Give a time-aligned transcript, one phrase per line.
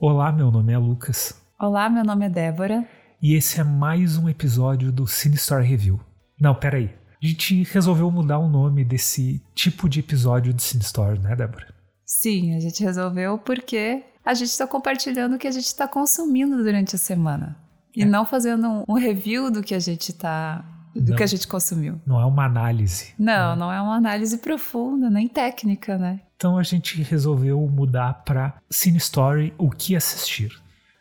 [0.00, 1.34] Olá, meu nome é Lucas.
[1.58, 2.86] Olá, meu nome é Débora.
[3.20, 5.98] E esse é mais um episódio do Cine Story Review.
[6.40, 6.94] Não, peraí.
[7.20, 11.74] A gente resolveu mudar o nome desse tipo de episódio do Cine Story, né, Débora?
[12.06, 16.56] Sim, a gente resolveu porque a gente está compartilhando o que a gente está consumindo
[16.58, 17.56] durante a semana.
[17.96, 18.06] E é.
[18.06, 22.00] não fazendo um review do que a gente está do não, que a gente consumiu.
[22.06, 23.14] Não é uma análise.
[23.18, 23.56] Não, né?
[23.56, 26.20] não é uma análise profunda, nem técnica, né?
[26.38, 30.56] Então a gente resolveu mudar para Cine Story o que assistir.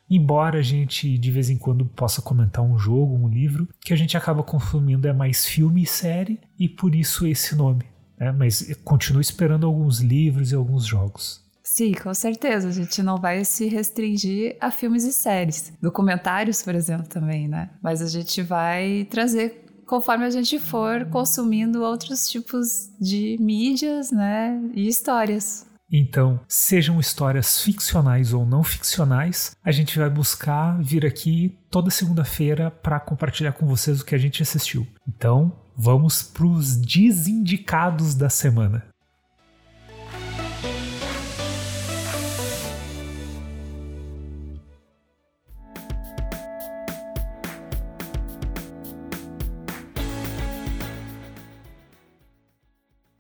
[0.10, 3.96] Embora a gente de vez em quando possa comentar um jogo, um livro, que a
[3.96, 7.84] gente acaba consumindo é mais filme e série, e por isso esse nome.
[8.18, 8.32] Né?
[8.32, 11.46] Mas continuo esperando alguns livros e alguns jogos.
[11.62, 12.70] Sim, com certeza.
[12.70, 15.72] A gente não vai se restringir a filmes e séries.
[15.80, 17.70] Documentários, por exemplo, também, né?
[17.80, 24.62] Mas a gente vai trazer conforme a gente for consumindo outros tipos de mídias, né,
[24.76, 25.66] e histórias.
[25.92, 32.70] Então, sejam histórias ficcionais ou não ficcionais, a gente vai buscar vir aqui toda segunda-feira
[32.70, 34.86] para compartilhar com vocês o que a gente assistiu.
[35.08, 38.86] Então, vamos para os desindicados da semana.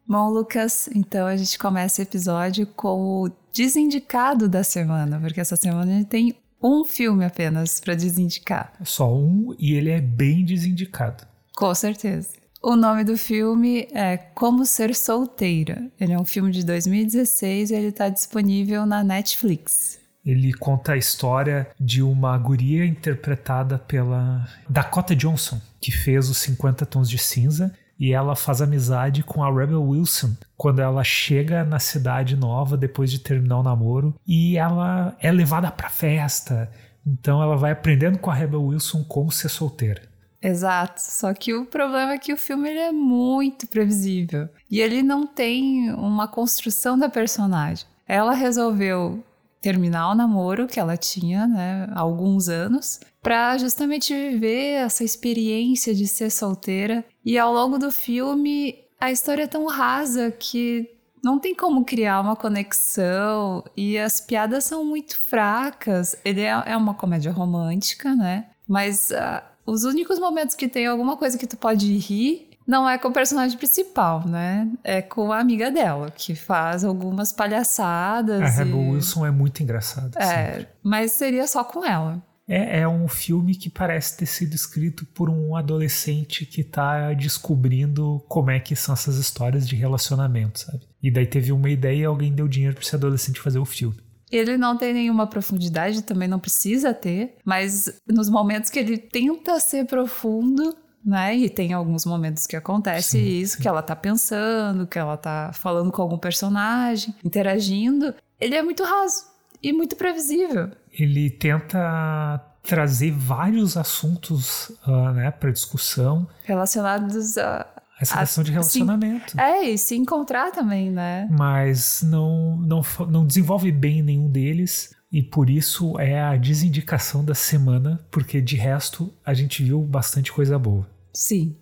[0.07, 5.57] Bom, Lucas, então a gente começa o episódio com o desindicado da semana, porque essa
[5.57, 8.71] semana a gente tem um filme apenas para desindicar.
[8.85, 11.25] Só um e ele é bem desindicado.
[11.53, 12.29] Com certeza.
[12.63, 15.91] O nome do filme é Como Ser Solteira.
[15.99, 19.99] Ele é um filme de 2016 e ele está disponível na Netflix.
[20.25, 26.85] Ele conta a história de uma guria interpretada pela Dakota Johnson, que fez os 50
[26.85, 31.79] Tons de Cinza e ela faz amizade com a Rebel Wilson quando ela chega na
[31.79, 36.69] cidade nova depois de terminar o namoro e ela é levada para festa.
[37.05, 40.01] Então ela vai aprendendo com a Rebel Wilson como ser solteira.
[40.41, 45.01] Exato, só que o problema é que o filme ele é muito previsível e ele
[45.01, 47.85] não tem uma construção da personagem.
[48.07, 49.23] Ela resolveu
[49.61, 55.93] terminar o namoro que ela tinha, né, há alguns anos, para justamente viver essa experiência
[55.93, 57.03] de ser solteira.
[57.25, 60.89] E ao longo do filme, a história é tão rasa que
[61.23, 66.15] não tem como criar uma conexão e as piadas são muito fracas.
[66.23, 68.47] Ele é, é uma comédia romântica, né?
[68.67, 72.97] Mas uh, os únicos momentos que tem alguma coisa que tu pode rir não é
[72.97, 74.69] com o personagem principal, né?
[74.83, 78.41] É com a amiga dela, que faz algumas palhaçadas.
[78.41, 78.89] A Rebel e...
[78.91, 80.11] Wilson é muito engraçada.
[80.21, 80.67] É, sempre.
[80.83, 82.21] mas seria só com ela.
[82.47, 88.23] É, é, um filme que parece ter sido escrito por um adolescente que está descobrindo
[88.27, 90.87] como é que são essas histórias de relacionamento, sabe?
[91.03, 93.97] E daí teve uma ideia e alguém deu dinheiro para esse adolescente fazer o filme.
[94.31, 99.59] Ele não tem nenhuma profundidade, também não precisa ter, mas nos momentos que ele tenta
[99.59, 100.75] ser profundo,
[101.07, 101.35] né?
[101.37, 105.51] E tem alguns momentos que acontece sim, isso, que ela tá pensando, que ela tá
[105.53, 108.13] falando com algum personagem, interagindo.
[108.39, 109.25] Ele é muito raso
[109.63, 110.69] e muito previsível.
[110.91, 117.65] Ele tenta trazer vários assuntos uh, né, para discussão relacionados a
[117.99, 119.31] essa questão de relacionamento.
[119.31, 119.39] Sim.
[119.39, 121.27] É, e se encontrar também, né?
[121.31, 124.95] Mas não, não, não desenvolve bem nenhum deles.
[125.11, 130.31] E por isso é a desindicação da semana, porque de resto a gente viu bastante
[130.33, 130.87] coisa boa.
[131.17, 131.57] Sim.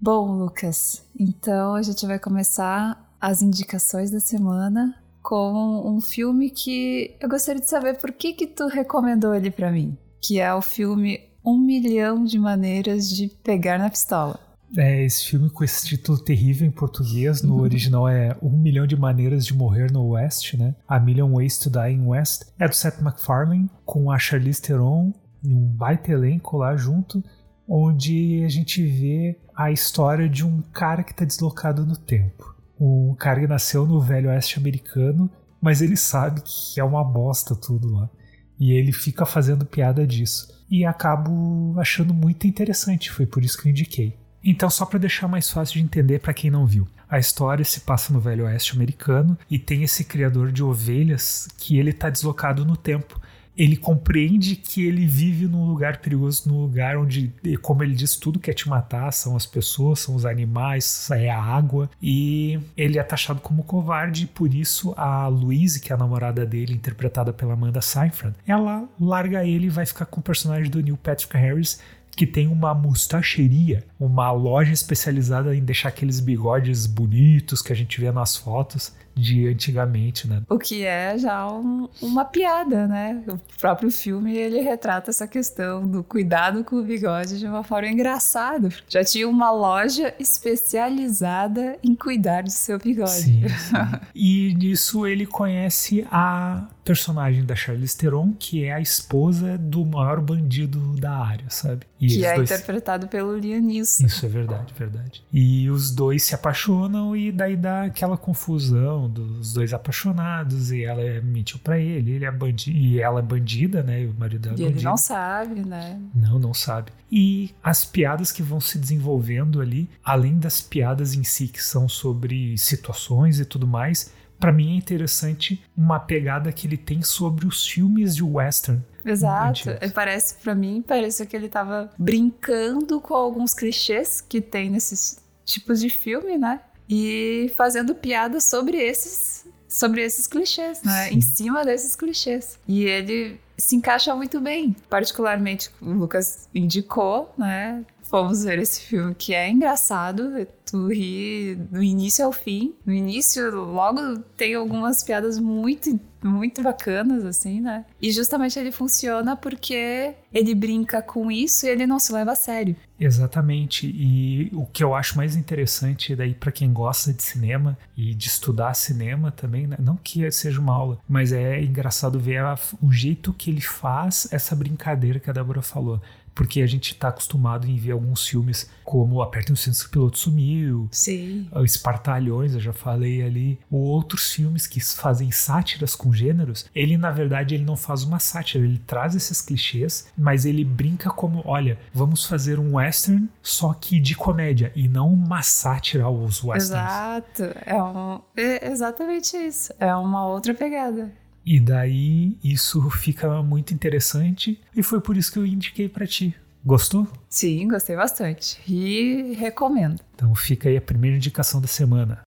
[0.00, 7.16] Bom, Lucas, então a gente vai começar as indicações da semana com um filme que
[7.20, 10.60] eu gostaria de saber por que que tu recomendou ele para mim, que é o
[10.60, 14.40] filme Um Milhão de Maneiras de Pegar na Pistola.
[14.76, 17.60] É, esse filme com esse título terrível em português, no uhum.
[17.60, 20.74] original é Um Milhão de Maneiras de Morrer no West, né?
[20.88, 22.46] A Million Ways to Die in West.
[22.58, 25.12] É do Seth MacFarlane, com a Charlize Theron
[25.44, 27.22] e um baita elenco lá junto,
[27.68, 33.14] onde a gente vê a história de um cara que está deslocado no tempo um
[33.14, 37.94] cara que nasceu no velho oeste americano, mas ele sabe que é uma bosta tudo
[37.94, 38.10] lá.
[38.58, 40.48] E ele fica fazendo piada disso.
[40.70, 44.16] E acabo achando muito interessante, foi por isso que eu indiquei.
[44.42, 47.80] Então, só para deixar mais fácil de entender para quem não viu, a história se
[47.80, 52.64] passa no velho oeste americano e tem esse criador de ovelhas que ele está deslocado
[52.64, 53.20] no tempo.
[53.56, 57.32] Ele compreende que ele vive num lugar perigoso, num lugar onde,
[57.62, 61.42] como ele diz, tudo quer te matar, são as pessoas, são os animais, é a
[61.42, 65.98] água, e ele é taxado como covarde, e por isso a Louise, que é a
[65.98, 70.70] namorada dele, interpretada pela Amanda Seyfried, ela larga ele e vai ficar com o personagem
[70.70, 71.80] do Neil Patrick Harris,
[72.10, 78.00] que tem uma mustacheria, uma loja especializada em deixar aqueles bigodes bonitos que a gente
[78.00, 80.42] vê nas fotos de antigamente, né?
[80.48, 83.24] O que é já um, uma piada, né?
[83.26, 87.88] O próprio filme ele retrata essa questão do cuidado com o bigode de uma forma
[87.88, 88.68] engraçada.
[88.88, 93.10] Já tinha uma loja especializada em cuidar do seu bigode.
[93.10, 93.74] Sim, sim.
[94.14, 100.20] e nisso ele conhece a personagem da Charlize Theron, que é a esposa do maior
[100.20, 101.84] bandido da área, sabe?
[102.00, 102.48] E que é dois...
[102.48, 104.06] interpretado pelo Liam Neeson.
[104.06, 105.24] Isso é verdade, verdade.
[105.32, 111.02] E os dois se apaixonam e daí dá aquela confusão dos dois apaixonados e ela
[111.22, 114.02] mentiu para ele, ele é bandido e ela é bandida, né?
[114.02, 114.78] E o marido dela é e bandido.
[114.78, 116.00] ele não sabe, né?
[116.14, 116.92] Não, não sabe.
[117.10, 121.88] E as piadas que vão se desenvolvendo ali, além das piadas em si que são
[121.88, 127.46] sobre situações e tudo mais, para mim é interessante uma pegada que ele tem sobre
[127.46, 128.82] os filmes de western.
[129.04, 129.70] Exato.
[129.94, 135.80] Parece para mim, parece que ele tava brincando com alguns clichês que tem nesses tipos
[135.80, 136.60] de filme, né?
[136.88, 141.08] E fazendo piadas sobre esses sobre esses clichês, né?
[141.08, 141.16] Sim.
[141.16, 142.58] Em cima desses clichês.
[142.66, 144.76] E ele se encaixa muito bem.
[144.88, 147.84] Particularmente, o Lucas indicou, né?
[148.02, 152.74] Fomos ver esse filme que é engraçado, tu ri do início ao fim.
[152.84, 157.84] No início, logo tem algumas piadas muito, muito bacanas, assim, né?
[158.02, 162.36] E justamente ele funciona porque ele brinca com isso e ele não se leva a
[162.36, 162.74] sério.
[162.98, 163.86] Exatamente.
[163.86, 168.26] E o que eu acho mais interessante daí para quem gosta de cinema e de
[168.26, 169.76] estudar cinema também, né?
[169.78, 174.26] não que seja uma aula, mas é engraçado ver a, o jeito que ele faz
[174.32, 176.00] essa brincadeira que a Débora falou
[176.36, 179.90] porque a gente está acostumado em ver alguns filmes como Apertem os Cintos que o
[179.90, 181.48] Piloto Sumiu, Sim.
[181.64, 187.10] Espartalhões, eu já falei ali, ou outros filmes que fazem sátiras com gêneros, ele na
[187.10, 191.78] verdade ele não faz uma sátira, ele traz esses clichês, mas ele brinca como, olha,
[191.92, 196.70] vamos fazer um western só que de comédia e não uma sátira aos westerns.
[196.70, 201.10] Exato, é, um, é exatamente isso, é uma outra pegada.
[201.46, 206.34] E daí isso fica muito interessante e foi por isso que eu indiquei para ti.
[206.64, 207.06] Gostou?
[207.28, 210.00] Sim, gostei bastante e recomendo.
[210.16, 212.22] Então fica aí a primeira indicação da semana.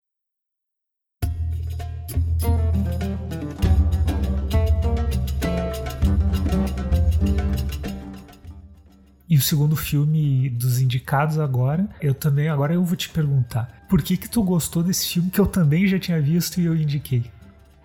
[9.29, 14.01] E o segundo filme dos indicados agora, eu também agora eu vou te perguntar, por
[14.01, 17.29] que que tu gostou desse filme que eu também já tinha visto e eu indiquei?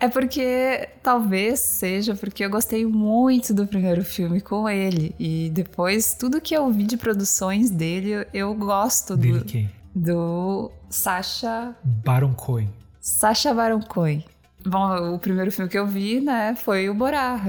[0.05, 5.15] É porque talvez seja porque eu gostei muito do primeiro filme com ele.
[5.17, 9.45] E depois, tudo que eu vi de produções dele, eu gosto dele do.
[9.45, 9.71] quem?
[9.95, 11.75] Do Sacha.
[11.83, 12.71] Baron Cohen.
[13.01, 14.23] Sacha Baron Cohen.
[14.65, 17.39] Bom, o primeiro filme que eu vi, né, foi o Borá.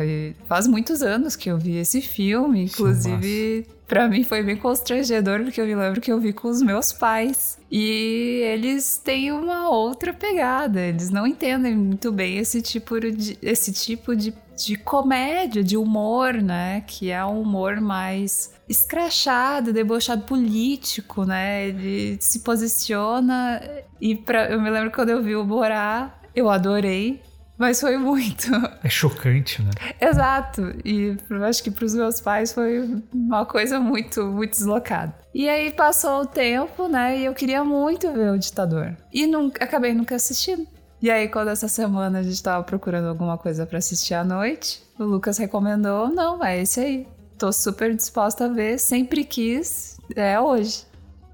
[0.47, 5.61] faz muitos anos que eu vi esse filme, inclusive para mim foi bem constrangedor porque
[5.61, 10.13] eu me lembro que eu vi com os meus pais e eles têm uma outra
[10.13, 15.77] pegada, eles não entendem muito bem esse tipo de esse tipo de, de comédia, de
[15.77, 21.69] humor, né, que é um humor mais escrachado, debochado político, né?
[21.69, 23.63] Ele se posiciona
[24.01, 27.23] e pra, eu me lembro quando eu vi o Borá, eu adorei,
[27.59, 28.51] mas foi muito.
[28.85, 29.71] É chocante, né?
[30.01, 30.75] Exato.
[30.85, 31.17] E
[31.49, 35.15] acho que para os meus pais foi uma coisa muito, muito deslocada.
[35.35, 37.19] E aí passou o tempo, né?
[37.19, 38.95] E eu queria muito ver o ditador.
[39.13, 40.67] E nunca, acabei nunca assistindo.
[41.01, 44.83] E aí, quando essa semana a gente tava procurando alguma coisa para assistir à noite,
[44.99, 47.09] o Lucas recomendou: não, é esse aí.
[47.39, 50.85] Tô super disposta a ver, sempre quis, é hoje.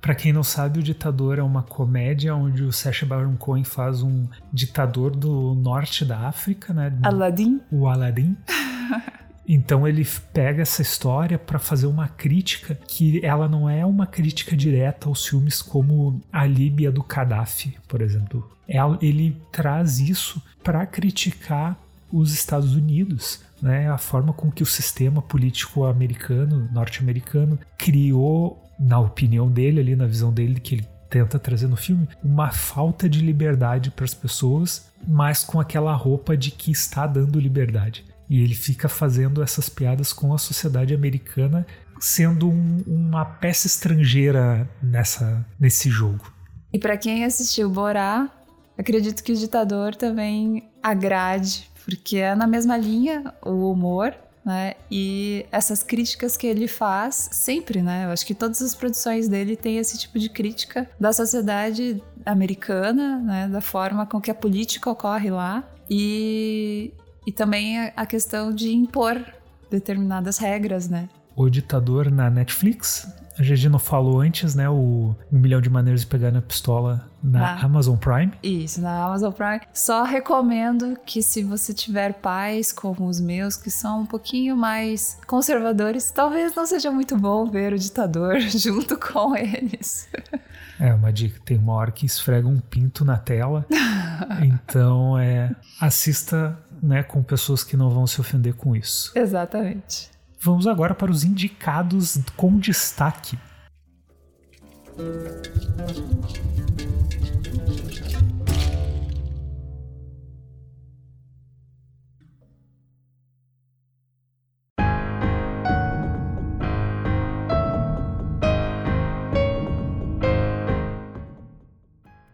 [0.03, 4.03] Para quem não sabe, o Ditador é uma comédia onde o Sacha Baron Cohen faz
[4.03, 6.93] um ditador do norte da África, né?
[7.05, 7.61] Aladdin.
[7.71, 8.37] O Aladdin.
[9.47, 14.57] Então ele pega essa história para fazer uma crítica que ela não é uma crítica
[14.57, 18.49] direta aos filmes como a Líbia do Gaddafi, por exemplo.
[19.01, 21.77] Ele traz isso para criticar
[22.11, 23.91] os Estados Unidos, né?
[23.91, 30.07] A forma com que o sistema político americano, norte-americano, criou na opinião dele, ali na
[30.07, 34.91] visão dele, que ele tenta trazer no filme, uma falta de liberdade para as pessoas,
[35.07, 38.05] mas com aquela roupa de que está dando liberdade.
[38.31, 41.67] E ele fica fazendo essas piadas com a sociedade americana,
[42.01, 46.33] sendo um, uma peça estrangeira nessa, nesse jogo.
[46.73, 48.31] E para quem assistiu Borá,
[48.79, 54.75] acredito que o ditador também agrade, porque é na mesma linha o humor, né?
[54.91, 58.07] E essas críticas que ele faz sempre, né?
[58.07, 63.19] Eu acho que todas as produções dele têm esse tipo de crítica da sociedade americana,
[63.19, 63.49] né?
[63.49, 66.93] Da forma com que a política ocorre lá e,
[67.27, 69.23] e também a questão de impor
[69.71, 71.09] determinadas regras, né?
[71.35, 73.09] O Ditador na Netflix
[73.39, 74.69] a gente não falou antes, né?
[74.69, 78.33] O Um Milhão de Maneiras de Pegar na Pistola na ah, Amazon Prime.
[78.43, 79.61] Isso, na Amazon Prime.
[79.73, 85.19] Só recomendo que se você tiver pais como os meus, que são um pouquinho mais
[85.27, 90.09] conservadores, talvez não seja muito bom ver o ditador junto com eles.
[90.79, 91.41] É, uma dica.
[91.45, 93.65] Tem uma hora que esfrega um pinto na tela.
[94.43, 99.13] então, é, assista né, com pessoas que não vão se ofender com isso.
[99.15, 100.12] Exatamente.
[100.45, 103.39] Vamos agora para os indicados com destaque.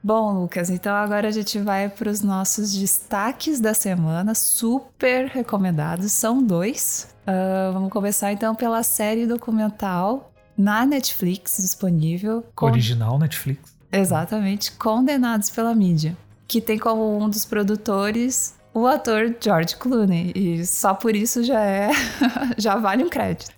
[0.09, 6.12] Bom, Lucas, então agora a gente vai para os nossos destaques da semana, super recomendados.
[6.12, 7.15] São dois.
[7.27, 12.43] Uh, vamos começar então pela série documental na Netflix disponível.
[12.59, 13.77] Original Netflix.
[13.93, 20.33] Exatamente, Condenados pela Mídia, que tem como um dos produtores o ator George Clooney.
[20.35, 21.91] E só por isso já é.
[22.57, 23.53] já vale um crédito.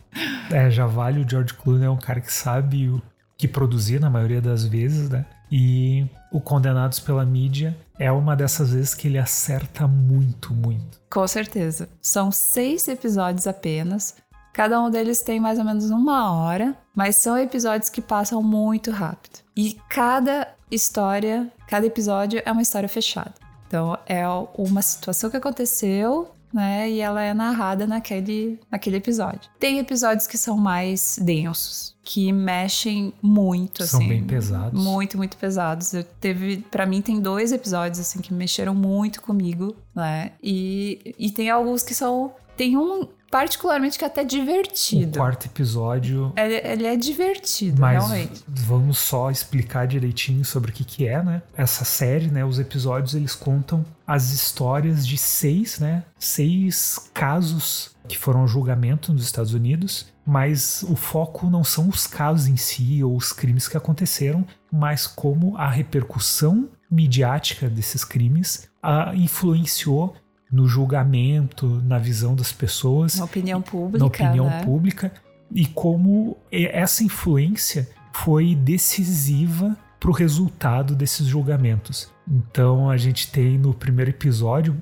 [0.50, 1.20] É, já vale.
[1.20, 3.00] O George Clooney é um cara que sabe o
[3.36, 5.24] que produzir na maioria das vezes, né?
[5.50, 11.00] E o Condenados pela Mídia é uma dessas vezes que ele acerta muito, muito.
[11.10, 11.88] Com certeza.
[12.00, 14.14] São seis episódios apenas.
[14.52, 18.90] Cada um deles tem mais ou menos uma hora, mas são episódios que passam muito
[18.90, 19.40] rápido.
[19.56, 23.34] E cada história, cada episódio é uma história fechada.
[23.66, 24.24] Então é
[24.56, 26.90] uma situação que aconteceu né?
[26.90, 29.50] E ela é narrada naquele, naquele episódio.
[29.58, 34.08] Tem episódios que são mais densos, que mexem muito, são assim.
[34.08, 34.84] São bem pesados.
[34.84, 35.92] Muito, muito pesados.
[35.94, 40.32] Eu teve, para mim tem dois episódios assim que mexeram muito comigo, né?
[40.42, 45.16] E, e tem alguns que são tem um particularmente que é até divertido.
[45.16, 46.32] O quarto episódio.
[46.36, 48.42] Ele, ele é divertido, mas realmente.
[48.46, 51.42] Vamos só explicar direitinho sobre o que, que é, né?
[51.56, 52.44] Essa série, né?
[52.44, 56.02] Os episódios eles contam as histórias de seis, né?
[56.18, 62.48] Seis casos que foram julgamento nos Estados Unidos, mas o foco não são os casos
[62.48, 69.14] em si ou os crimes que aconteceram, mas como a repercussão midiática desses crimes a
[69.14, 70.16] influenciou
[70.50, 73.16] no julgamento, na visão das pessoas.
[73.16, 73.98] Na opinião pública.
[73.98, 74.64] Na opinião né?
[74.64, 75.12] pública.
[75.52, 82.10] E como essa influência foi decisiva para o resultado desses julgamentos.
[82.26, 84.80] Então a gente tem no primeiro episódio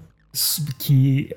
[0.79, 1.35] que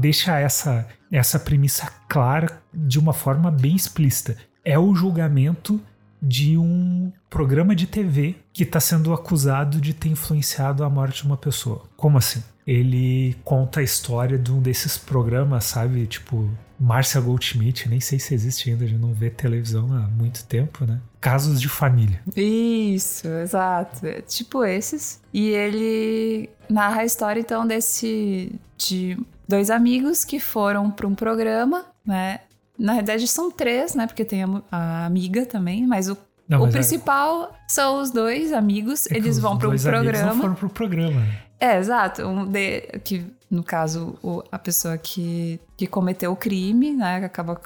[0.00, 4.36] deixa essa, essa premissa clara de uma forma bem explícita.
[4.64, 5.80] É o julgamento
[6.22, 11.26] de um programa de TV que está sendo acusado de ter influenciado a morte de
[11.26, 11.82] uma pessoa.
[11.96, 12.42] Como assim?
[12.66, 16.06] Ele conta a história de um desses programas, sabe?
[16.06, 20.44] Tipo, Márcia Goldschmidt, nem sei se existe ainda, a gente não vê televisão há muito
[20.44, 21.00] tempo, né?
[21.20, 22.20] Casos de família.
[22.36, 24.06] Isso, exato.
[24.06, 25.20] É tipo esses.
[25.32, 28.52] E ele narra a história, então, desse.
[28.76, 29.18] de
[29.48, 32.40] dois amigos que foram para um programa, né?
[32.78, 34.06] Na verdade, são três, né?
[34.06, 36.18] Porque tem a, a amiga também, mas o,
[36.48, 37.48] não, o é principal é...
[37.68, 39.06] são os dois amigos.
[39.06, 40.34] É eles vão para um programa.
[40.34, 41.24] Não foram pro programa.
[41.64, 42.26] É, exato.
[42.26, 47.20] Um de, que, no caso, o, a pessoa que, que cometeu o crime, né?
[47.20, 47.58] Que acaba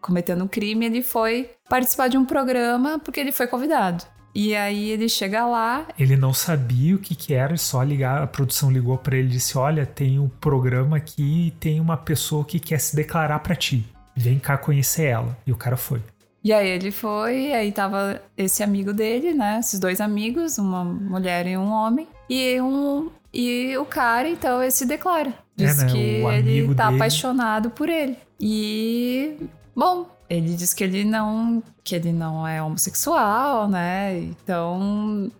[0.00, 4.04] cometendo o um crime, ele foi participar de um programa porque ele foi convidado.
[4.34, 5.86] E aí ele chega lá.
[5.98, 9.32] Ele não sabia o que, que era, só ligar, a produção ligou para ele e
[9.32, 13.54] disse: Olha, tem um programa aqui e tem uma pessoa que quer se declarar para
[13.54, 13.84] ti.
[14.16, 15.36] Vem cá conhecer ela.
[15.46, 16.00] E o cara foi.
[16.42, 19.58] E aí ele foi, e aí tava esse amigo dele, né?
[19.60, 22.08] Esses dois amigos, uma mulher e um homem.
[22.28, 25.32] E um, e o cara, então, ele se declara.
[25.56, 25.92] Diz é, né?
[25.92, 26.96] que ele tá dele...
[26.96, 28.16] apaixonado por ele.
[28.40, 29.36] E,
[29.74, 34.18] bom, ele diz que ele não que ele não é homossexual, né?
[34.18, 35.30] Então,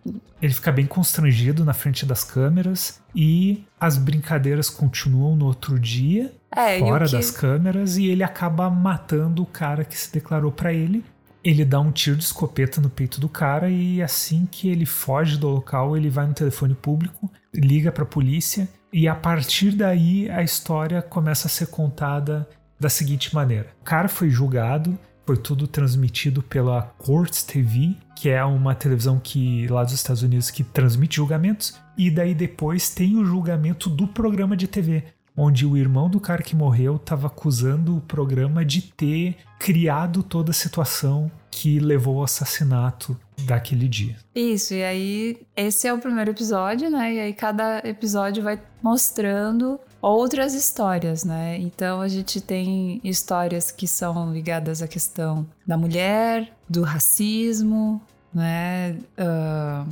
[0.41, 6.33] ele fica bem constrangido na frente das câmeras e as brincadeiras continuam no outro dia,
[6.51, 7.13] é, fora que...
[7.13, 11.03] das câmeras e ele acaba matando o cara que se declarou para ele.
[11.43, 15.37] Ele dá um tiro de escopeta no peito do cara e assim que ele foge
[15.37, 20.29] do local, ele vai no telefone público liga para a polícia e a partir daí
[20.29, 22.47] a história começa a ser contada
[22.79, 28.43] da seguinte maneira: o cara foi julgado, foi tudo transmitido pela Court TV, que é
[28.43, 33.25] uma televisão que lá dos Estados Unidos que transmite julgamentos, e daí depois tem o
[33.25, 35.03] julgamento do programa de TV.
[35.35, 40.51] Onde o irmão do cara que morreu estava acusando o programa de ter criado toda
[40.51, 44.17] a situação que levou ao assassinato daquele dia.
[44.33, 47.13] Isso, e aí esse é o primeiro episódio, né?
[47.13, 51.57] E aí cada episódio vai mostrando outras histórias, né?
[51.59, 58.01] Então a gente tem histórias que são ligadas à questão da mulher, do racismo,
[58.33, 58.97] né?
[59.17, 59.87] Uh,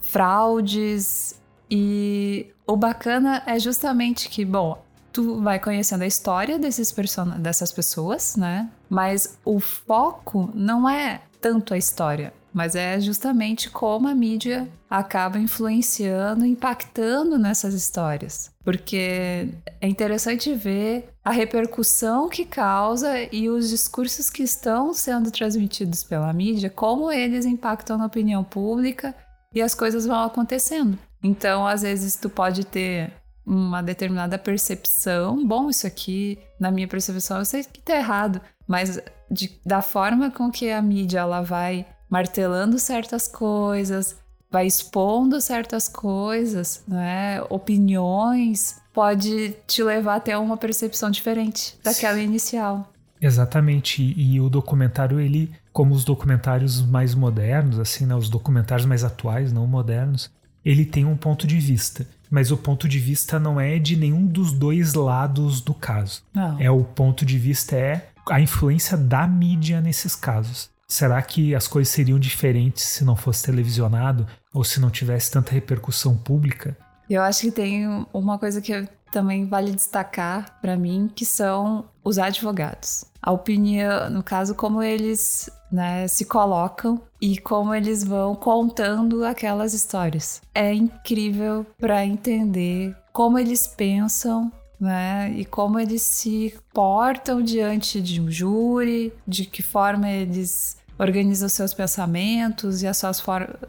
[0.00, 1.40] fraudes.
[1.76, 4.80] E o bacana é justamente que, bom,
[5.12, 8.70] tu vai conhecendo a história desses person dessas pessoas, né?
[8.88, 15.36] Mas o foco não é tanto a história, mas é justamente como a mídia acaba
[15.36, 18.52] influenciando, impactando nessas histórias.
[18.62, 19.48] Porque
[19.80, 26.32] é interessante ver a repercussão que causa e os discursos que estão sendo transmitidos pela
[26.32, 29.12] mídia, como eles impactam na opinião pública
[29.52, 30.96] e as coisas vão acontecendo.
[31.24, 33.10] Então, às vezes, tu pode ter
[33.46, 35.46] uma determinada percepção.
[35.46, 39.00] Bom, isso aqui, na minha percepção, eu sei que tá errado, mas
[39.30, 44.16] de, da forma com que a mídia ela vai martelando certas coisas,
[44.50, 47.42] vai expondo certas coisas, né?
[47.48, 52.90] opiniões, pode te levar até uma percepção diferente daquela inicial.
[53.20, 59.02] Exatamente, e o documentário ele, como os documentários mais modernos, assim, né, os documentários mais
[59.02, 60.30] atuais, não modernos,
[60.64, 64.26] ele tem um ponto de vista mas o ponto de vista não é de nenhum
[64.26, 66.20] dos dois lados do caso.
[66.34, 66.60] Não.
[66.60, 70.68] É o ponto de vista é a influência da mídia nesses casos.
[70.88, 75.52] Será que as coisas seriam diferentes se não fosse televisionado ou se não tivesse tanta
[75.52, 76.76] repercussão pública?
[77.08, 82.18] Eu acho que tem uma coisa que também vale destacar para mim, que são os
[82.18, 83.04] advogados.
[83.26, 89.72] A opinião, no caso, como eles né, se colocam e como eles vão contando aquelas
[89.72, 90.42] histórias.
[90.54, 95.32] É incrível para entender como eles pensam né?
[95.36, 101.72] E como eles se portam diante de um júri, de que forma eles organizam seus
[101.72, 103.22] pensamentos e as suas,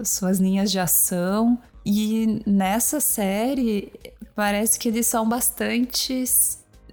[0.03, 1.57] suas linhas de ação.
[1.85, 3.93] E nessa série
[4.35, 6.25] parece que eles são bastante,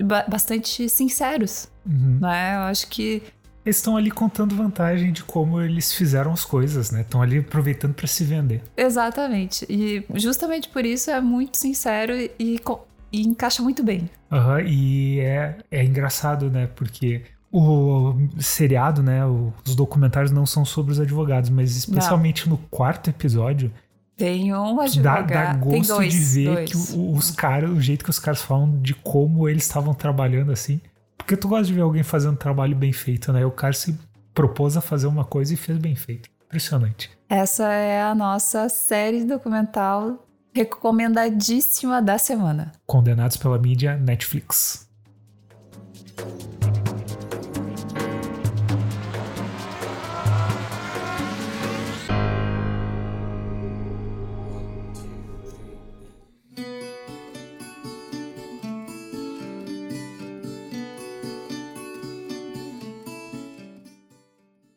[0.03, 2.19] bastante sinceros, uhum.
[2.21, 2.57] né?
[2.57, 3.23] Eu acho que
[3.65, 7.03] eles estão ali contando vantagem de como eles fizeram as coisas, né?
[7.03, 8.63] Estão ali aproveitando para se vender.
[8.77, 9.65] Exatamente.
[9.69, 14.11] E justamente por isso é muito sincero e, e encaixa muito bem.
[14.31, 16.69] Aham, uhum, e é, é engraçado, né?
[16.75, 19.21] Porque o seriado, né?
[19.27, 22.57] Os documentários não são sobre os advogados, mas especialmente não.
[22.57, 23.71] no quarto episódio.
[24.17, 25.29] Tem um advogado.
[25.29, 26.71] Dá, dá gosto dois, de ver dois.
[26.71, 30.81] que os caras, o jeito que os caras falam de como eles estavam trabalhando assim.
[31.17, 33.45] Porque tu gosta de ver alguém fazendo um trabalho bem feito, né?
[33.45, 33.99] O cara se
[34.35, 36.29] propôs a fazer uma coisa e fez bem feito.
[36.47, 37.11] Impressionante.
[37.29, 42.73] Essa é a nossa série documental recomendadíssima da semana.
[42.87, 44.87] Condenados pela mídia Netflix.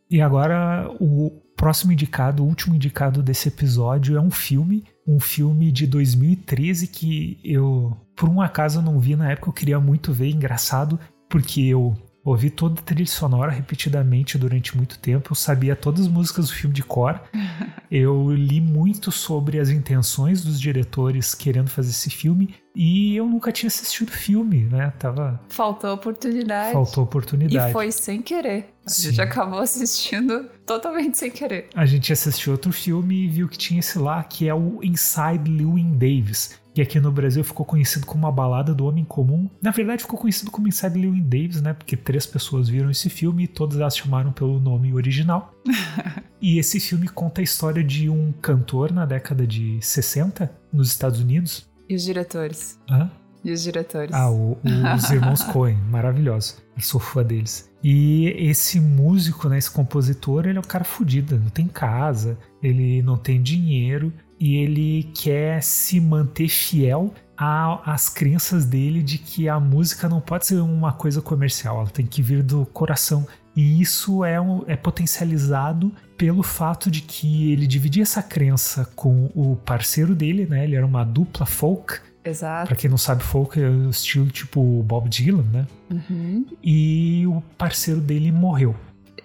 [0.09, 5.71] E agora o próximo indicado, o último indicado desse episódio é um filme, um filme
[5.71, 10.29] de 2013 que eu, por um acaso, não vi na época, eu queria muito ver,
[10.29, 16.01] engraçado, porque eu ouvi toda a trilha sonora repetidamente durante muito tempo, eu sabia todas
[16.01, 17.21] as músicas do filme de cor,
[17.89, 23.51] eu li muito sobre as intenções dos diretores querendo fazer esse filme e eu nunca
[23.51, 24.91] tinha assistido o filme, né?
[24.99, 25.39] Tava...
[25.47, 26.73] Faltou oportunidade.
[26.73, 27.69] Faltou oportunidade.
[27.69, 28.73] E foi sem querer.
[28.85, 29.09] A Sim.
[29.09, 31.69] gente acabou assistindo totalmente sem querer.
[31.73, 35.49] A gente assistiu outro filme e viu que tinha esse lá, que é o Inside
[35.49, 39.49] Llewyn Davis e aqui no Brasil ficou conhecido como a balada do homem comum.
[39.61, 41.73] Na verdade, ficou conhecido como Inside Llewyn Davis, né?
[41.73, 45.53] Porque três pessoas viram esse filme e todas elas chamaram pelo nome original.
[46.41, 51.21] e esse filme conta a história de um cantor na década de 60 nos Estados
[51.21, 51.65] Unidos.
[51.87, 52.77] E os diretores?
[52.89, 53.09] Hã?
[53.45, 54.11] E os diretores?
[54.11, 56.57] Ah, o, o, os irmãos Coen, maravilhoso.
[56.75, 57.71] Eu sou fã deles.
[57.83, 63.03] E esse músico, né, esse compositor, ele é um cara fodido, não tem casa, ele
[63.03, 69.59] não tem dinheiro, e ele quer se manter fiel às crenças dele de que a
[69.59, 73.27] música não pode ser uma coisa comercial, ela tem que vir do coração.
[73.55, 79.29] E isso é, um, é potencializado pelo fato de que ele dividia essa crença com
[79.33, 80.65] o parceiro dele, né?
[80.65, 81.99] Ele era uma dupla folk.
[82.23, 82.67] Exato.
[82.67, 85.67] Pra quem não sabe, folk é o estilo tipo Bob Dylan, né?
[85.89, 86.45] Uhum.
[86.61, 88.75] E o parceiro dele morreu.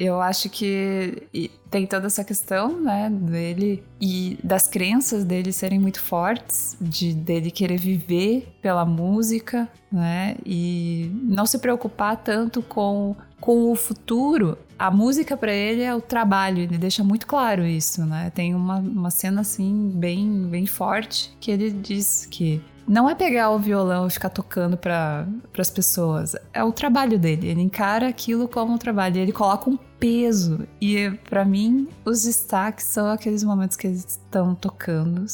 [0.00, 1.28] Eu acho que
[1.70, 7.50] tem toda essa questão, né, dele e das crenças dele serem muito fortes, de dele
[7.50, 14.90] querer viver pela música, né, e não se preocupar tanto com com o futuro, a
[14.90, 18.30] música para ele é o trabalho, ele deixa muito claro isso, né?
[18.30, 23.50] Tem uma, uma cena assim bem, bem forte que ele diz que não é pegar
[23.50, 27.48] o violão e ficar tocando para as pessoas, é o trabalho dele.
[27.48, 30.66] Ele encara aquilo como um trabalho, ele coloca um peso.
[30.80, 35.26] E para mim, os destaques são aqueles momentos que eles estão tocando.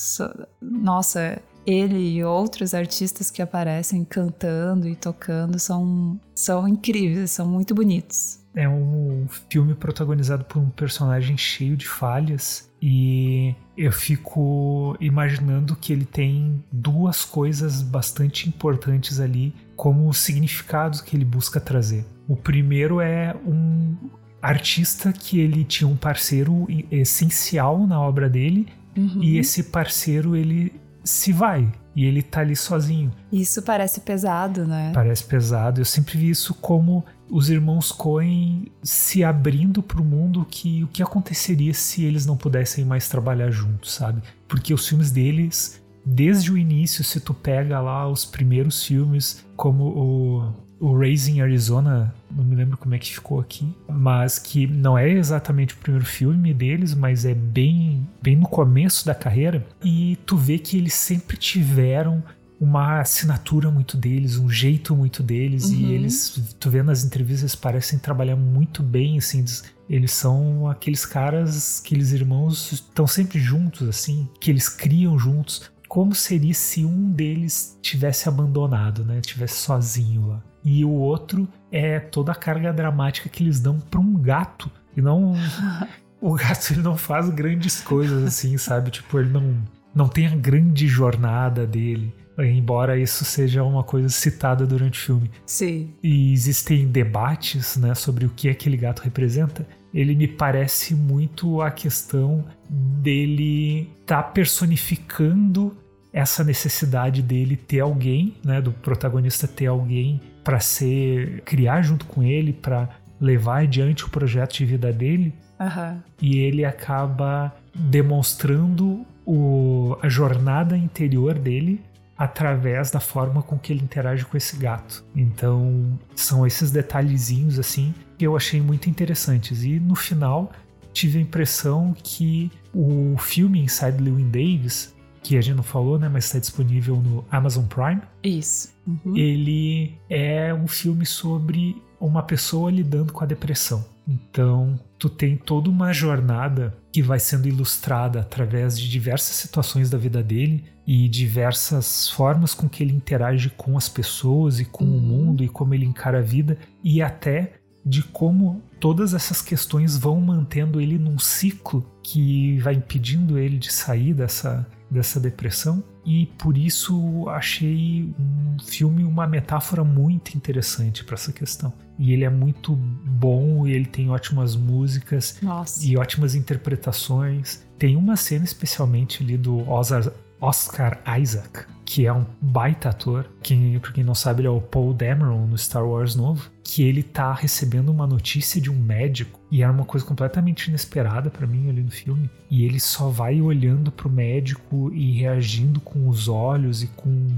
[0.61, 7.77] Nossa, ele e outros artistas que aparecem cantando e tocando são, são incríveis, são muito
[7.77, 8.45] bonitos.
[8.57, 15.93] É um filme protagonizado por um personagem cheio de falhas e eu fico imaginando que
[15.93, 22.07] ele tem duas coisas bastante importantes ali como significados que ele busca trazer.
[22.27, 23.95] O primeiro é um
[24.41, 28.67] artista que ele tinha um parceiro essencial na obra dele
[28.97, 29.23] uhum.
[29.23, 30.73] e esse parceiro ele
[31.07, 31.73] se vai.
[31.95, 33.11] E ele tá ali sozinho.
[33.33, 34.93] Isso parece pesado, né?
[34.93, 35.81] Parece pesado.
[35.81, 40.89] Eu sempre vi isso como os irmãos Coen se abrindo para o mundo que o
[40.89, 44.21] que aconteceria se eles não pudessem mais trabalhar juntos, sabe?
[44.47, 49.85] Porque os filmes deles, desde o início, se tu pega lá os primeiros filmes, como
[49.85, 54.97] o o Raising Arizona, não me lembro como é que ficou aqui, mas que não
[54.97, 59.67] é exatamente o primeiro filme deles, mas é bem, bem no começo da carreira.
[59.83, 62.23] E tu vê que eles sempre tiveram
[62.61, 65.75] uma assinatura muito deles, um jeito muito deles, uhum.
[65.75, 69.45] e eles, tu vê nas entrevistas, parecem trabalhar muito bem, assim,
[69.89, 75.71] eles são aqueles caras, aqueles irmãos estão sempre juntos, assim, que eles criam juntos.
[75.97, 79.23] Como seria se um deles tivesse abandonado, né?
[79.23, 83.99] Tivesse sozinho lá e o outro é toda a carga dramática que eles dão para
[83.99, 84.71] um gato.
[84.95, 85.33] E não.
[86.21, 88.91] o gato ele não faz grandes coisas assim, sabe?
[88.91, 89.57] Tipo, ele não,
[89.95, 92.13] não tem a grande jornada dele.
[92.39, 95.31] Embora isso seja uma coisa citada durante o filme.
[95.47, 95.95] Sim.
[96.03, 99.67] E existem debates né, sobre o que aquele gato representa.
[99.95, 105.75] Ele me parece muito a questão dele estar tá personificando
[106.17, 112.23] essa necessidade dele ter alguém, né, do protagonista ter alguém para ser criar junto com
[112.23, 112.89] ele, para
[113.21, 115.35] levar adiante o projeto de vida dele.
[115.61, 116.01] Uhum.
[116.23, 121.83] E ele acaba demonstrando o, a jornada interior dele
[122.17, 125.05] através da forma com que ele interage com esse gato.
[125.15, 129.65] Então, são esses detalhezinhos assim que eu achei muito interessantes.
[129.65, 130.51] E no final,
[130.95, 134.96] tive a impressão que o filme Inside Llewyn Davis
[135.27, 138.01] que a gente não falou, né, mas está disponível no Amazon Prime.
[138.23, 138.73] Isso.
[138.87, 139.17] Uhum.
[139.17, 143.85] Ele é um filme sobre uma pessoa lidando com a depressão.
[144.07, 149.99] Então, tu tem toda uma jornada que vai sendo ilustrada através de diversas situações da
[149.99, 154.97] vida dele e diversas formas com que ele interage com as pessoas e com uhum.
[154.97, 159.97] o mundo e como ele encara a vida e até de como todas essas questões
[159.97, 164.65] vão mantendo ele num ciclo que vai impedindo ele de sair dessa
[164.97, 171.73] dessa depressão e por isso achei um filme uma metáfora muito interessante para essa questão.
[171.99, 175.85] E ele é muito bom, ele tem ótimas músicas Nossa.
[175.85, 177.65] e ótimas interpretações.
[177.79, 183.27] Tem uma cena especialmente ali do Oscar, Oscar Isaac, que é um baita ator.
[183.41, 186.51] Quem, pra quem não sabe, ele é o Paul Dameron no Star Wars novo.
[186.65, 191.31] Que ele tá recebendo uma notícia de um médico e era uma coisa completamente inesperada
[191.31, 192.29] para mim ali no filme.
[192.51, 197.29] E ele só vai olhando pro médico e reagindo com os olhos e com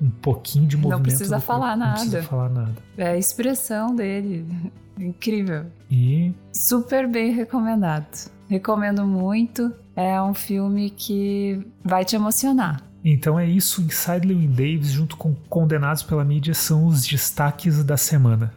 [0.00, 0.98] um pouquinho de movimento.
[0.98, 1.78] Não precisa falar corpo.
[1.80, 1.90] nada.
[1.90, 2.74] Não precisa falar nada.
[2.96, 4.46] É a expressão dele.
[4.98, 5.66] Incrível.
[5.90, 6.32] E.
[6.52, 8.30] Super bem recomendado.
[8.48, 9.72] Recomendo muito.
[9.96, 12.85] É um filme que vai te emocionar.
[13.08, 17.96] Então é isso, Inside Llewyn Davis junto com Condenados pela Mídia são os destaques da
[17.96, 18.52] semana.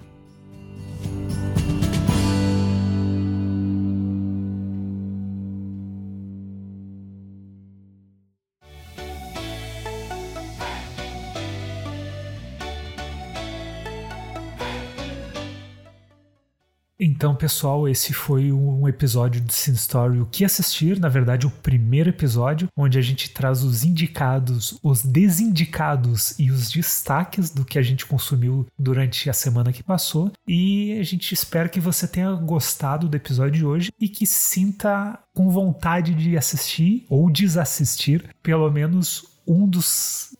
[17.01, 21.49] Então, pessoal, esse foi um episódio de Sin Story O que assistir, na verdade, o
[21.49, 27.79] primeiro episódio, onde a gente traz os indicados, os desindicados e os destaques do que
[27.79, 30.29] a gente consumiu durante a semana que passou.
[30.45, 35.17] E a gente espera que você tenha gostado do episódio de hoje e que sinta
[35.33, 40.35] com vontade de assistir ou desassistir pelo menos um dos,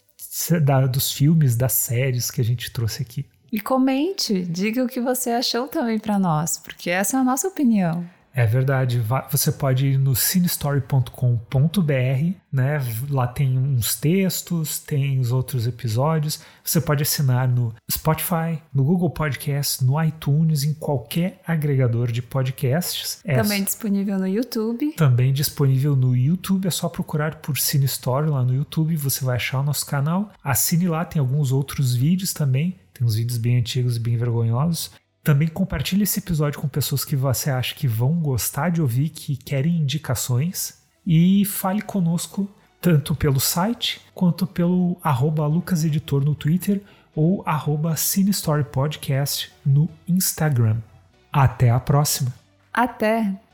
[0.62, 3.26] da, dos filmes, das séries que a gente trouxe aqui.
[3.51, 7.47] E comente, diga o que você achou também para nós, porque essa é a nossa
[7.47, 8.05] opinião.
[8.33, 9.01] É verdade.
[9.31, 12.79] Você pode ir no cinestory.com.br, né?
[13.09, 16.39] Lá tem uns textos, tem os outros episódios.
[16.63, 23.19] Você pode assinar no Spotify, no Google Podcasts, no iTunes, em qualquer agregador de podcasts.
[23.25, 24.93] É também é disponível no YouTube.
[24.93, 26.67] Também disponível no YouTube.
[26.67, 28.95] É só procurar por Cine Story lá no YouTube.
[28.95, 30.31] Você vai achar o nosso canal.
[30.41, 32.75] Assine lá, tem alguns outros vídeos também.
[32.99, 34.91] Tem uns vídeos bem antigos e bem vergonhosos.
[35.23, 39.38] Também compartilhe esse episódio com pessoas que você acha que vão gostar de ouvir, que
[39.38, 40.83] querem indicações.
[41.07, 42.49] E fale conosco
[42.81, 44.97] tanto pelo site quanto pelo
[45.47, 46.81] lucaseditor no Twitter
[47.15, 47.95] ou arroba
[49.65, 50.75] no Instagram.
[51.31, 52.33] Até a próxima!
[52.73, 53.48] Até!